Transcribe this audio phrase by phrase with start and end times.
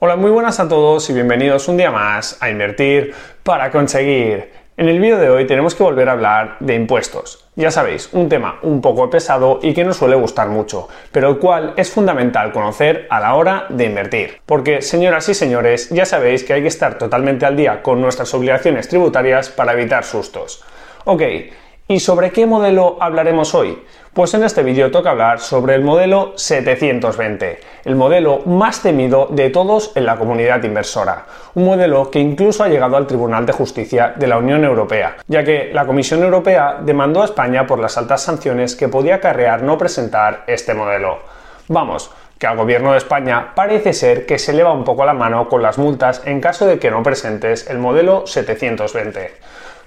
[0.00, 3.12] Hola, muy buenas a todos y bienvenidos un día más a Invertir
[3.42, 4.48] para conseguir.
[4.76, 7.48] En el vídeo de hoy tenemos que volver a hablar de impuestos.
[7.56, 11.38] Ya sabéis, un tema un poco pesado y que no suele gustar mucho, pero el
[11.38, 14.40] cual es fundamental conocer a la hora de invertir.
[14.46, 18.32] Porque, señoras y señores, ya sabéis que hay que estar totalmente al día con nuestras
[18.34, 20.62] obligaciones tributarias para evitar sustos.
[21.06, 21.22] Ok,
[21.88, 23.82] ¿y sobre qué modelo hablaremos hoy?
[24.18, 29.48] Pues en este vídeo toca hablar sobre el modelo 720, el modelo más temido de
[29.50, 31.24] todos en la comunidad inversora,
[31.54, 35.44] un modelo que incluso ha llegado al Tribunal de Justicia de la Unión Europea, ya
[35.44, 39.78] que la Comisión Europea demandó a España por las altas sanciones que podía acarrear no
[39.78, 41.20] presentar este modelo.
[41.68, 45.48] Vamos, que al gobierno de España parece ser que se eleva un poco la mano
[45.48, 49.30] con las multas en caso de que no presentes el modelo 720.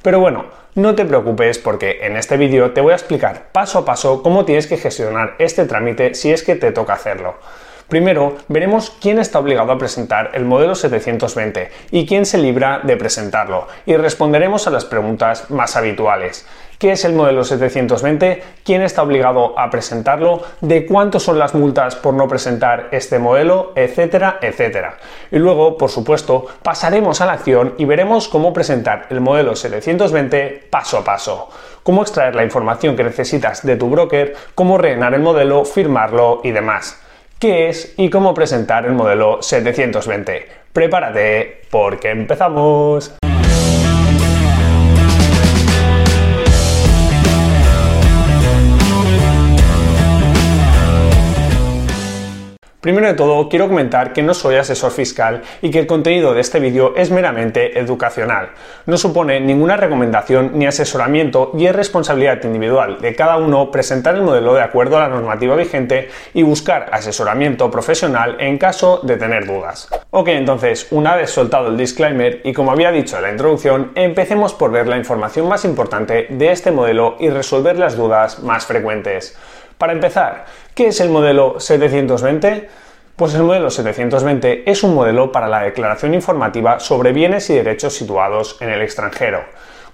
[0.02, 3.86] Pero bueno, no te preocupes porque en este vídeo te voy a explicar paso a
[3.86, 7.36] paso cómo tienes que gestionar este trámite si es que te toca hacerlo.
[7.92, 12.96] Primero, veremos quién está obligado a presentar el modelo 720 y quién se libra de
[12.96, 16.48] presentarlo, y responderemos a las preguntas más habituales.
[16.80, 18.44] ¿Qué es el modelo 720?
[18.64, 20.42] ¿Quién está obligado a presentarlo?
[20.62, 23.74] ¿De cuánto son las multas por no presentar este modelo?
[23.76, 24.96] Etcétera, etcétera.
[25.30, 30.70] Y luego, por supuesto, pasaremos a la acción y veremos cómo presentar el modelo 720
[30.70, 31.50] paso a paso.
[31.84, 36.52] Cómo extraer la información que necesitas de tu broker, cómo rellenar el modelo, firmarlo y
[36.52, 37.01] demás
[37.42, 40.48] qué es y cómo presentar el modelo 720.
[40.72, 43.16] Prepárate porque empezamos.
[52.82, 56.42] Primero de todo, quiero comentar que no soy asesor fiscal y que el contenido de
[56.42, 58.54] este vídeo es meramente educacional.
[58.88, 64.24] No supone ninguna recomendación ni asesoramiento y es responsabilidad individual de cada uno presentar el
[64.24, 69.46] modelo de acuerdo a la normativa vigente y buscar asesoramiento profesional en caso de tener
[69.46, 69.88] dudas.
[70.10, 74.56] Ok, entonces, una vez soltado el disclaimer y como había dicho en la introducción, empecemos
[74.56, 79.38] por ver la información más importante de este modelo y resolver las dudas más frecuentes.
[79.82, 82.70] Para empezar, ¿qué es el modelo 720?
[83.16, 87.96] Pues el modelo 720 es un modelo para la declaración informativa sobre bienes y derechos
[87.96, 89.44] situados en el extranjero,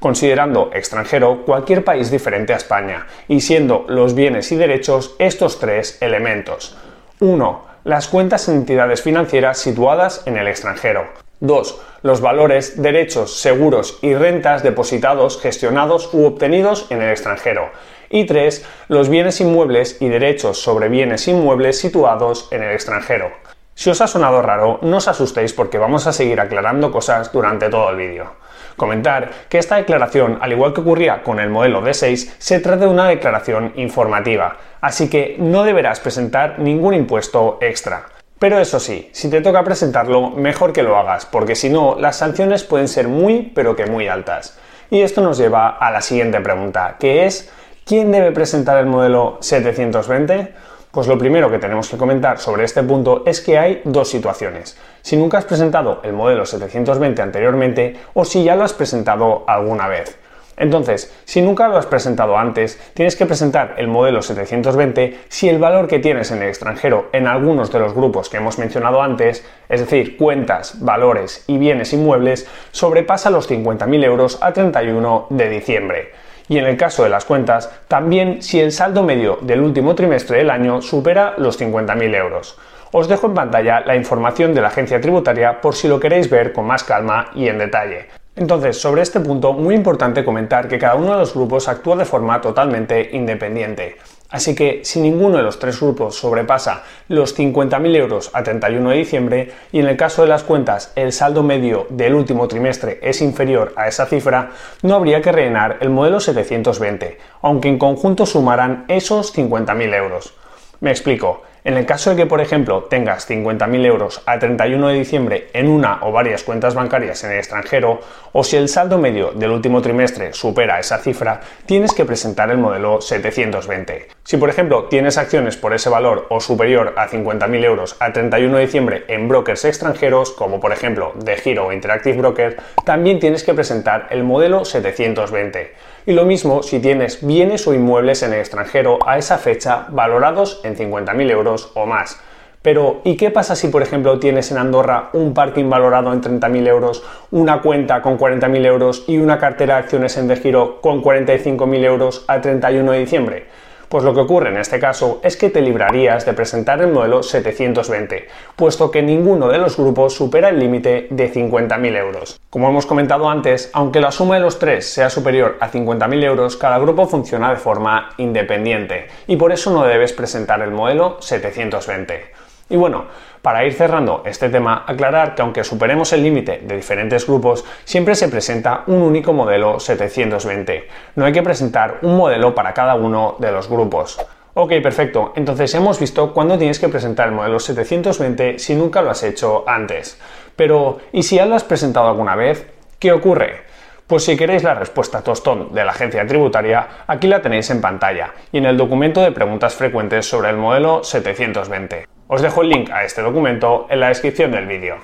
[0.02, 5.98] considerando extranjero cualquier país diferente a España y siendo los bienes y derechos estos tres
[6.02, 6.78] elementos.
[7.22, 7.66] 1.
[7.86, 11.08] Las cuentas en entidades financieras situadas en el extranjero.
[11.40, 11.82] 2.
[12.02, 17.70] Los valores, derechos, seguros y rentas depositados, gestionados u obtenidos en el extranjero.
[18.10, 18.66] Y 3.
[18.88, 23.32] Los bienes inmuebles y derechos sobre bienes inmuebles situados en el extranjero.
[23.76, 27.70] Si os ha sonado raro, no os asustéis porque vamos a seguir aclarando cosas durante
[27.70, 28.34] todo el vídeo.
[28.76, 32.92] Comentar que esta declaración, al igual que ocurría con el modelo D6, se trata de
[32.92, 38.06] una declaración informativa, así que no deberás presentar ningún impuesto extra.
[38.40, 42.18] Pero eso sí, si te toca presentarlo, mejor que lo hagas, porque si no, las
[42.18, 44.58] sanciones pueden ser muy, pero que muy altas.
[44.90, 47.52] Y esto nos lleva a la siguiente pregunta, que es,
[47.88, 50.54] ¿quién debe presentar el modelo 720?
[50.92, 54.78] Pues lo primero que tenemos que comentar sobre este punto es que hay dos situaciones.
[55.02, 59.88] Si nunca has presentado el modelo 720 anteriormente o si ya lo has presentado alguna
[59.88, 60.20] vez.
[60.58, 65.60] Entonces, si nunca lo has presentado antes, tienes que presentar el modelo 720 si el
[65.60, 69.46] valor que tienes en el extranjero en algunos de los grupos que hemos mencionado antes,
[69.70, 76.27] es decir, cuentas, valores y bienes inmuebles, sobrepasa los 50.000 euros a 31 de diciembre.
[76.50, 80.38] Y en el caso de las cuentas, también si el saldo medio del último trimestre
[80.38, 82.58] del año supera los 50.000 euros.
[82.92, 86.54] Os dejo en pantalla la información de la agencia tributaria por si lo queréis ver
[86.54, 88.08] con más calma y en detalle.
[88.38, 92.06] Entonces, sobre este punto, muy importante comentar que cada uno de los grupos actúa de
[92.06, 93.98] forma totalmente independiente.
[94.30, 98.98] Así que si ninguno de los tres grupos sobrepasa los 50.000 euros a 31 de
[98.98, 103.22] diciembre y en el caso de las cuentas el saldo medio del último trimestre es
[103.22, 104.52] inferior a esa cifra,
[104.82, 110.34] no habría que rellenar el modelo 720, aunque en conjunto sumaran esos 50.000 euros.
[110.82, 111.44] Me explico.
[111.68, 115.68] En el caso de que, por ejemplo, tengas 50.000 euros a 31 de diciembre en
[115.68, 118.00] una o varias cuentas bancarias en el extranjero,
[118.32, 122.58] o si el saldo medio del último trimestre supera esa cifra, tienes que presentar el
[122.58, 124.08] modelo 720.
[124.24, 128.56] Si, por ejemplo, tienes acciones por ese valor o superior a 50.000 euros a 31
[128.56, 132.56] de diciembre en brokers extranjeros, como por ejemplo de Giro o Interactive Broker,
[132.86, 135.74] también tienes que presentar el modelo 720.
[136.08, 140.62] Y lo mismo si tienes bienes o inmuebles en el extranjero a esa fecha valorados
[140.64, 142.18] en 50.000 euros o más.
[142.62, 146.66] Pero, ¿y qué pasa si, por ejemplo, tienes en Andorra un parking valorado en 30.000
[146.66, 151.04] euros, una cuenta con 40.000 euros y una cartera de acciones en de giro con
[151.04, 153.46] 45.000 euros a 31 de diciembre?
[153.90, 157.24] Pues lo que ocurre en este caso es que te librarías de presentar el modelo
[157.24, 162.42] 720, puesto que ninguno de los grupos supera el límite de 50.000 euros.
[162.50, 166.58] Como hemos comentado antes, aunque la suma de los tres sea superior a 50.000 euros,
[166.58, 172.47] cada grupo funciona de forma independiente y por eso no debes presentar el modelo 720.
[172.70, 173.06] Y bueno,
[173.42, 178.16] para ir cerrando este tema, aclarar que aunque superemos el límite de diferentes grupos, siempre
[178.16, 180.88] se presenta un único modelo 720.
[181.16, 184.20] No hay que presentar un modelo para cada uno de los grupos.
[184.54, 185.34] Ok, perfecto.
[185.36, 189.64] Entonces hemos visto cuándo tienes que presentar el modelo 720 si nunca lo has hecho
[189.68, 190.20] antes.
[190.56, 192.68] Pero, ¿y si ya lo has presentado alguna vez?
[193.00, 193.62] ¿Qué ocurre?
[194.08, 198.34] Pues si queréis la respuesta tostón de la agencia tributaria, aquí la tenéis en pantalla
[198.52, 202.17] y en el documento de preguntas frecuentes sobre el modelo 720.
[202.28, 204.98] Os dejo el link a este documento en la descripción del vídeo.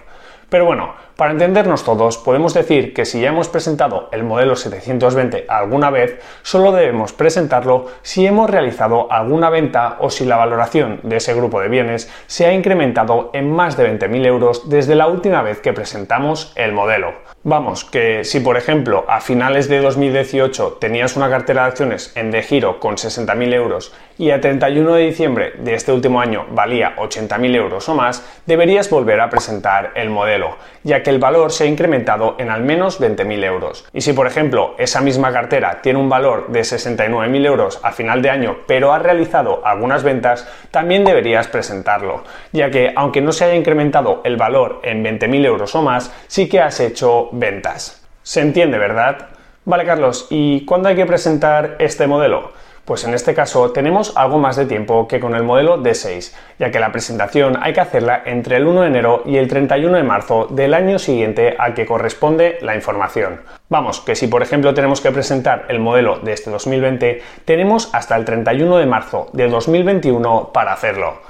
[0.50, 5.46] Pero bueno, para entendernos todos, podemos decir que si ya hemos presentado el modelo 720
[5.48, 11.18] alguna vez, solo debemos presentarlo si hemos realizado alguna venta o si la valoración de
[11.18, 15.42] ese grupo de bienes se ha incrementado en más de 20.000 euros desde la última
[15.42, 17.14] vez que presentamos el modelo.
[17.46, 22.32] Vamos, que si por ejemplo a finales de 2018 tenías una cartera de acciones en
[22.32, 26.96] de giro con 60.000 euros y a 31 de diciembre de este último año valía
[26.96, 31.66] 80.000 euros o más, deberías volver a presentar el modelo, ya que el valor se
[31.66, 33.86] ha incrementado en al menos 20.000 euros.
[33.94, 38.22] Y si por ejemplo esa misma cartera tiene un valor de 69.000 euros a final
[38.22, 43.46] de año pero ha realizado algunas ventas, también deberías presentarlo, ya que aunque no se
[43.46, 48.04] haya incrementado el valor en 20.000 euros o más, sí que has hecho ventas.
[48.24, 49.28] ¿Se entiende, verdad?
[49.66, 52.52] Vale, Carlos, ¿y cuándo hay que presentar este modelo?
[52.86, 56.70] Pues en este caso tenemos algo más de tiempo que con el modelo D6, ya
[56.70, 60.04] que la presentación hay que hacerla entre el 1 de enero y el 31 de
[60.04, 63.40] marzo del año siguiente al que corresponde la información.
[63.70, 68.18] Vamos, que si por ejemplo tenemos que presentar el modelo de este 2020, tenemos hasta
[68.18, 71.22] el 31 de marzo de 2021 para hacerlo.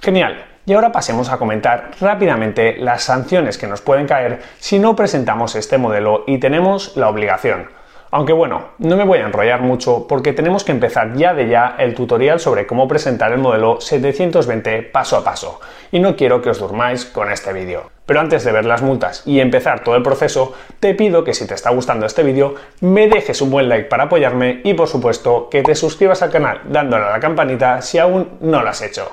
[0.00, 4.94] Genial, y ahora pasemos a comentar rápidamente las sanciones que nos pueden caer si no
[4.94, 7.79] presentamos este modelo y tenemos la obligación.
[8.12, 11.76] Aunque bueno, no me voy a enrollar mucho porque tenemos que empezar ya de ya
[11.78, 15.60] el tutorial sobre cómo presentar el modelo 720 paso a paso
[15.92, 17.90] y no quiero que os durmáis con este vídeo.
[18.06, 21.46] Pero antes de ver las multas y empezar todo el proceso, te pido que si
[21.46, 25.48] te está gustando este vídeo, me dejes un buen like para apoyarme y por supuesto
[25.48, 29.08] que te suscribas al canal dándole a la campanita si aún no lo has hecho.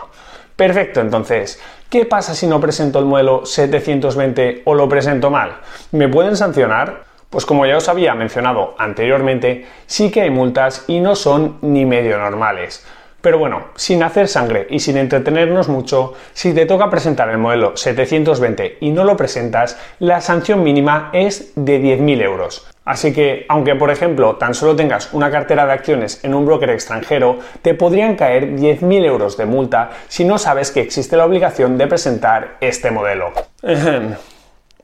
[0.55, 5.57] Perfecto, entonces, ¿qué pasa si no presento el modelo 720 o lo presento mal?
[5.91, 7.05] ¿Me pueden sancionar?
[7.29, 11.85] Pues como ya os había mencionado anteriormente, sí que hay multas y no son ni
[11.85, 12.85] medio normales.
[13.19, 17.75] Pero bueno, sin hacer sangre y sin entretenernos mucho, si te toca presentar el modelo
[17.75, 22.67] 720 y no lo presentas, la sanción mínima es de 10.000 euros.
[22.85, 26.69] Así que, aunque por ejemplo tan solo tengas una cartera de acciones en un broker
[26.69, 31.77] extranjero, te podrían caer 10.000 euros de multa si no sabes que existe la obligación
[31.77, 33.33] de presentar este modelo.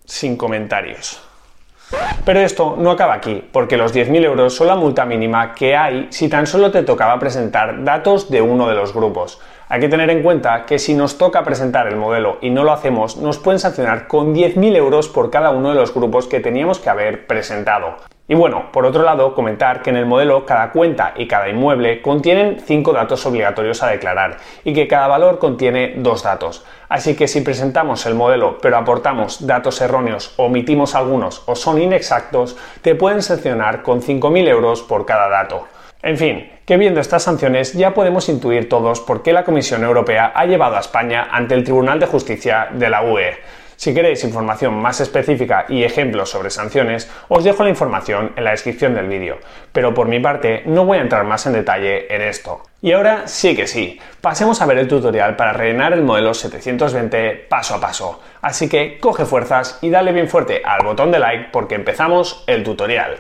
[0.04, 1.23] Sin comentarios.
[2.26, 6.08] Pero esto no acaba aquí, porque los 10.000 euros son la multa mínima que hay
[6.10, 9.40] si tan solo te tocaba presentar datos de uno de los grupos.
[9.70, 12.72] Hay que tener en cuenta que si nos toca presentar el modelo y no lo
[12.72, 16.80] hacemos, nos pueden sancionar con 10.000 euros por cada uno de los grupos que teníamos
[16.80, 17.96] que haber presentado.
[18.26, 22.02] Y bueno, por otro lado, comentar que en el modelo cada cuenta y cada inmueble
[22.02, 26.64] contienen 5 datos obligatorios a declarar y que cada valor contiene dos datos.
[26.88, 32.56] Así que si presentamos el modelo pero aportamos datos erróneos, omitimos algunos o son inexactos,
[32.82, 35.68] te pueden sancionar con 5.000 euros por cada dato.
[36.02, 40.32] En fin, que viendo estas sanciones ya podemos intuir todos por qué la Comisión Europea
[40.34, 43.38] ha llevado a España ante el Tribunal de Justicia de la UE.
[43.76, 48.52] Si queréis información más específica y ejemplos sobre sanciones, os dejo la información en la
[48.52, 49.38] descripción del vídeo,
[49.72, 52.64] pero por mi parte no voy a entrar más en detalle en esto.
[52.82, 57.48] Y ahora sí que sí, pasemos a ver el tutorial para rellenar el modelo 720
[57.50, 58.22] paso a paso.
[58.42, 62.64] Así que coge fuerzas y dale bien fuerte al botón de like porque empezamos el
[62.64, 63.20] tutorial.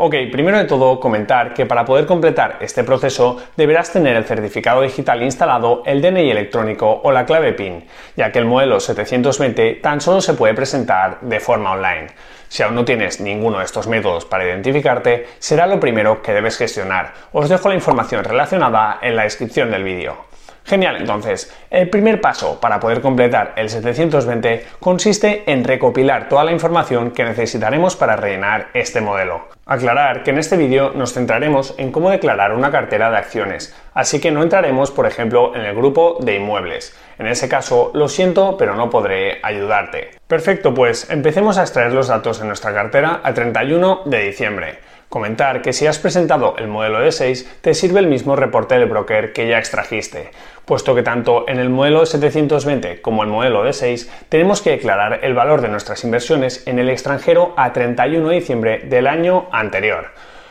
[0.00, 4.82] Ok, primero de todo comentar que para poder completar este proceso deberás tener el certificado
[4.82, 10.00] digital instalado, el DNI electrónico o la clave PIN, ya que el modelo 720 tan
[10.00, 12.06] solo se puede presentar de forma online.
[12.46, 16.58] Si aún no tienes ninguno de estos métodos para identificarte, será lo primero que debes
[16.58, 17.14] gestionar.
[17.32, 20.28] Os dejo la información relacionada en la descripción del vídeo.
[20.68, 26.52] Genial, entonces, el primer paso para poder completar el 720 consiste en recopilar toda la
[26.52, 29.48] información que necesitaremos para rellenar este modelo.
[29.64, 34.20] Aclarar que en este vídeo nos centraremos en cómo declarar una cartera de acciones, así
[34.20, 36.94] que no entraremos, por ejemplo, en el grupo de inmuebles.
[37.18, 40.10] En ese caso, lo siento, pero no podré ayudarte.
[40.26, 44.78] Perfecto, pues empecemos a extraer los datos en nuestra cartera a 31 de diciembre.
[45.08, 49.32] Comentar que si has presentado el modelo D6 te sirve el mismo reporte del broker
[49.32, 50.32] que ya extrajiste,
[50.66, 55.32] puesto que tanto en el modelo 720 como el modelo D6 tenemos que declarar el
[55.32, 60.08] valor de nuestras inversiones en el extranjero a 31 de diciembre del año anterior.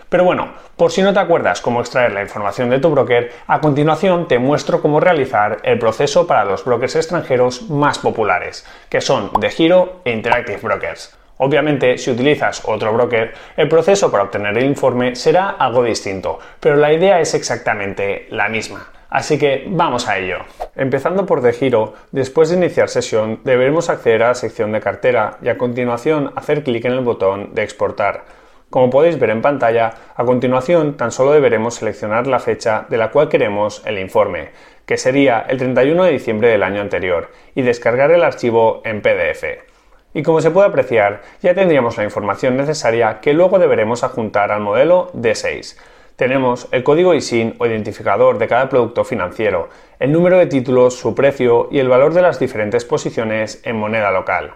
[0.09, 3.61] Pero bueno, por si no te acuerdas cómo extraer la información de tu broker, a
[3.61, 9.29] continuación te muestro cómo realizar el proceso para los brokers extranjeros más populares, que son
[9.39, 11.15] De Giro e Interactive Brokers.
[11.37, 16.75] Obviamente, si utilizas otro broker, el proceso para obtener el informe será algo distinto, pero
[16.75, 18.91] la idea es exactamente la misma.
[19.09, 20.39] Así que vamos a ello.
[20.75, 25.37] Empezando por de giro, después de iniciar sesión deberemos acceder a la sección de cartera
[25.41, 28.25] y a continuación hacer clic en el botón de exportar.
[28.69, 33.11] Como podéis ver en pantalla, a continuación tan solo deberemos seleccionar la fecha de la
[33.11, 34.49] cual queremos el informe,
[34.85, 39.76] que sería el 31 de diciembre del año anterior, y descargar el archivo en PDF.
[40.13, 44.61] Y como se puede apreciar, ya tendríamos la información necesaria que luego deberemos adjuntar al
[44.61, 45.77] modelo D6.
[46.15, 51.13] Tenemos el código ISIN o identificador de cada producto financiero, el número de títulos, su
[51.13, 54.53] precio y el valor de las diferentes posiciones en moneda local.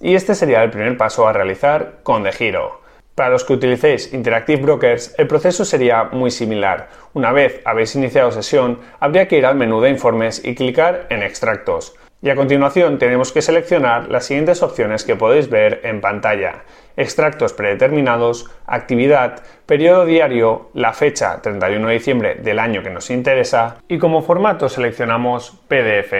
[0.00, 2.82] Y este sería el primer paso a realizar con De Giro.
[3.14, 6.88] Para los que utilicéis Interactive Brokers, el proceso sería muy similar.
[7.14, 11.22] Una vez habéis iniciado sesión, habría que ir al menú de informes y clicar en
[11.22, 11.96] extractos.
[12.20, 16.64] Y a continuación tenemos que seleccionar las siguientes opciones que podéis ver en pantalla.
[16.96, 23.76] Extractos predeterminados, actividad, periodo diario, la fecha 31 de diciembre del año que nos interesa
[23.86, 26.12] y como formato seleccionamos PDF.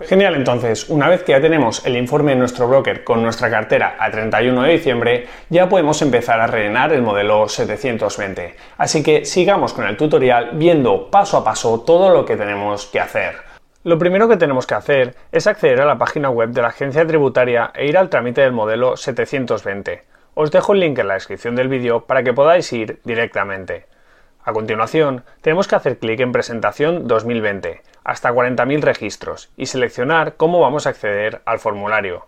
[0.00, 3.94] Genial, entonces, una vez que ya tenemos el informe de nuestro broker con nuestra cartera
[4.00, 8.56] a 31 de diciembre, ya podemos empezar a rellenar el modelo 720.
[8.78, 12.98] Así que sigamos con el tutorial viendo paso a paso todo lo que tenemos que
[12.98, 13.51] hacer.
[13.84, 17.04] Lo primero que tenemos que hacer es acceder a la página web de la agencia
[17.04, 20.04] tributaria e ir al trámite del modelo 720.
[20.34, 23.86] Os dejo el link en la descripción del vídeo para que podáis ir directamente.
[24.44, 30.60] A continuación, tenemos que hacer clic en Presentación 2020 hasta 40.000 registros y seleccionar cómo
[30.60, 32.24] vamos a acceder al formulario.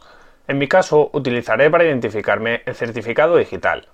[0.49, 3.87] En mi caso, utilizaré para identificarme el certificado digital.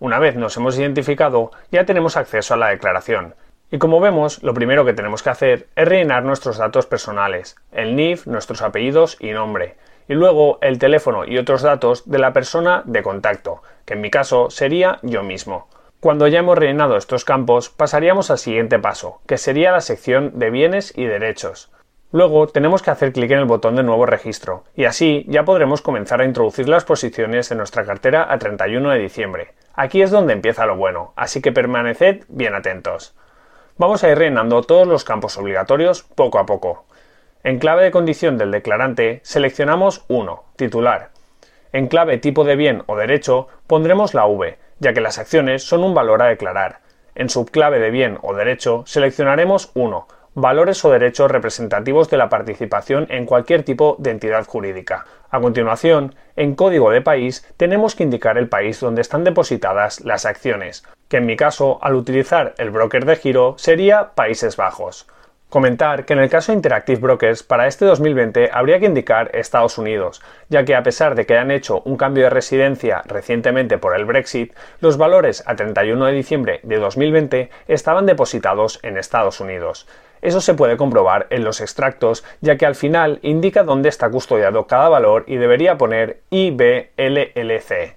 [0.00, 3.36] Una vez nos hemos identificado, ya tenemos acceso a la declaración.
[3.70, 7.96] Y como vemos, lo primero que tenemos que hacer es rellenar nuestros datos personales, el
[7.96, 9.76] NIF, nuestros apellidos y nombre,
[10.08, 14.10] y luego el teléfono y otros datos de la persona de contacto, que en mi
[14.10, 15.68] caso sería yo mismo.
[15.98, 20.50] Cuando ya hemos rellenado estos campos, pasaríamos al siguiente paso, que sería la sección de
[20.50, 21.72] bienes y derechos.
[22.12, 25.82] Luego tenemos que hacer clic en el botón de nuevo registro, y así ya podremos
[25.82, 29.54] comenzar a introducir las posiciones en nuestra cartera a 31 de diciembre.
[29.74, 33.16] Aquí es donde empieza lo bueno, así que permaneced bien atentos.
[33.78, 36.86] Vamos a ir rellenando todos los campos obligatorios poco a poco.
[37.44, 41.10] En clave de condición del declarante seleccionamos 1, titular.
[41.74, 45.84] En clave tipo de bien o derecho pondremos la V, ya que las acciones son
[45.84, 46.80] un valor a declarar.
[47.14, 50.08] En subclave de bien o derecho seleccionaremos 1.
[50.38, 55.06] Valores o derechos representativos de la participación en cualquier tipo de entidad jurídica.
[55.30, 60.26] A continuación, en código de país tenemos que indicar el país donde están depositadas las
[60.26, 65.06] acciones, que en mi caso, al utilizar el broker de giro, sería Países Bajos.
[65.48, 69.78] Comentar que en el caso de Interactive Brokers, para este 2020 habría que indicar Estados
[69.78, 73.94] Unidos, ya que a pesar de que hayan hecho un cambio de residencia recientemente por
[73.94, 79.86] el Brexit, los valores a 31 de diciembre de 2020 estaban depositados en Estados Unidos.
[80.20, 84.66] Eso se puede comprobar en los extractos, ya que al final indica dónde está custodiado
[84.66, 87.96] cada valor y debería poner IBLLC.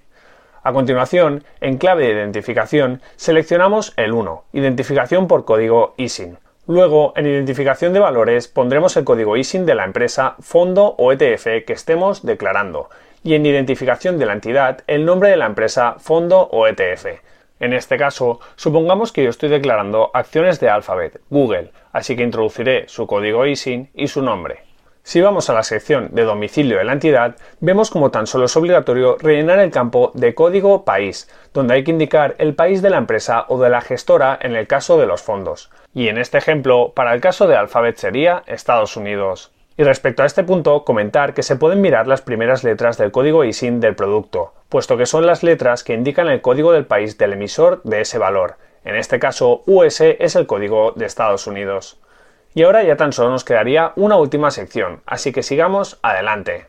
[0.62, 6.38] A continuación, en clave de identificación, seleccionamos el 1, identificación por código ISIN.
[6.70, 11.66] Luego, en identificación de valores, pondremos el código ISIN de la empresa, fondo o ETF
[11.66, 12.88] que estemos declarando.
[13.24, 17.06] Y en identificación de la entidad, el nombre de la empresa, fondo o ETF.
[17.58, 22.86] En este caso, supongamos que yo estoy declarando acciones de Alphabet, Google, así que introduciré
[22.86, 24.69] su código ISIN y su nombre.
[25.10, 28.56] Si vamos a la sección de domicilio de la entidad, vemos como tan solo es
[28.56, 32.98] obligatorio rellenar el campo de código país, donde hay que indicar el país de la
[32.98, 35.72] empresa o de la gestora en el caso de los fondos.
[35.92, 39.50] Y en este ejemplo, para el caso de Alphabet sería Estados Unidos.
[39.76, 43.42] Y respecto a este punto, comentar que se pueden mirar las primeras letras del código
[43.42, 47.32] ISIN del producto, puesto que son las letras que indican el código del país del
[47.32, 48.58] emisor de ese valor.
[48.84, 51.98] En este caso, US es el código de Estados Unidos.
[52.54, 56.66] Y ahora ya tan solo nos quedaría una última sección, así que sigamos adelante.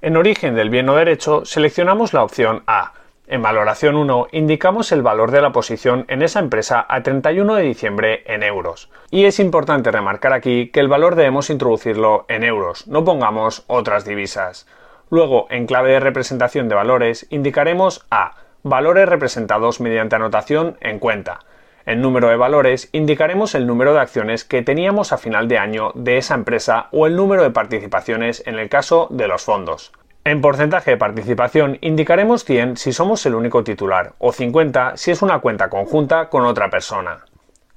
[0.00, 2.92] En origen del bien o derecho seleccionamos la opción A.
[3.26, 7.62] En valoración 1 indicamos el valor de la posición en esa empresa a 31 de
[7.62, 8.88] diciembre en euros.
[9.10, 14.04] Y es importante remarcar aquí que el valor debemos introducirlo en euros, no pongamos otras
[14.04, 14.68] divisas.
[15.10, 21.40] Luego, en clave de representación de valores, indicaremos A valores representados mediante anotación en cuenta.
[21.86, 25.92] En número de valores indicaremos el número de acciones que teníamos a final de año
[25.94, 29.92] de esa empresa o el número de participaciones en el caso de los fondos.
[30.24, 35.22] En porcentaje de participación indicaremos 100 si somos el único titular o 50 si es
[35.22, 37.24] una cuenta conjunta con otra persona.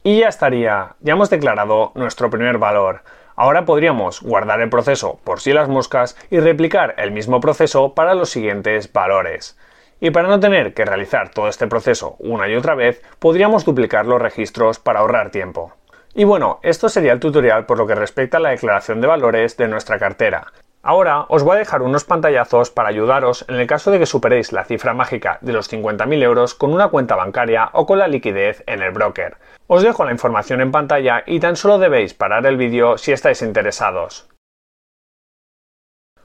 [0.02, 3.04] Y ya estaría, ya hemos declarado nuestro primer valor.
[3.36, 8.16] Ahora podríamos guardar el proceso por si las moscas y replicar el mismo proceso para
[8.16, 9.56] los siguientes valores.
[10.00, 14.06] Y para no tener que realizar todo este proceso una y otra vez, podríamos duplicar
[14.06, 15.74] los registros para ahorrar tiempo.
[16.14, 19.58] Y bueno, esto sería el tutorial por lo que respecta a la declaración de valores
[19.58, 20.52] de nuestra cartera.
[20.82, 24.54] Ahora os voy a dejar unos pantallazos para ayudaros en el caso de que superéis
[24.54, 28.64] la cifra mágica de los 50.000 euros con una cuenta bancaria o con la liquidez
[28.66, 29.36] en el broker.
[29.68, 33.42] Os dejo la información en pantalla y tan solo debéis parar el vídeo si estáis
[33.42, 34.30] interesados.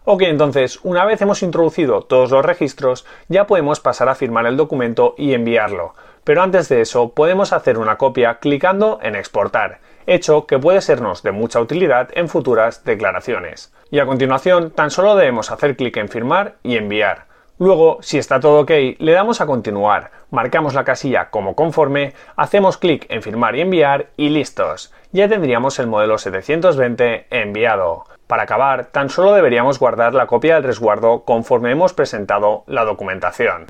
[0.06, 4.58] Ok, entonces, una vez hemos introducido todos los registros, ya podemos pasar a firmar el
[4.58, 5.94] documento y enviarlo.
[6.24, 11.22] Pero antes de eso, podemos hacer una copia clicando en exportar, hecho que puede sernos
[11.22, 13.72] de mucha utilidad en futuras declaraciones.
[13.90, 17.24] Y a continuación, tan solo debemos hacer clic en firmar y enviar.
[17.58, 22.76] Luego, si está todo ok, le damos a continuar, marcamos la casilla como conforme, hacemos
[22.76, 24.92] clic en firmar y enviar y listos.
[25.12, 28.04] Ya tendríamos el modelo 720 enviado.
[28.34, 33.66] Para acabar, tan solo deberíamos guardar la copia del resguardo conforme hemos presentado la documentación.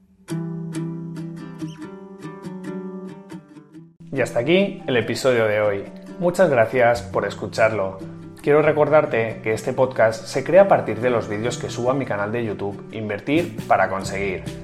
[4.11, 5.85] Y hasta aquí el episodio de hoy.
[6.19, 7.99] Muchas gracias por escucharlo.
[8.41, 11.95] Quiero recordarte que este podcast se crea a partir de los vídeos que subo a
[11.95, 14.64] mi canal de YouTube Invertir para conseguir.